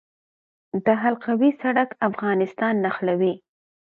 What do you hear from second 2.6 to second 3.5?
نښلوي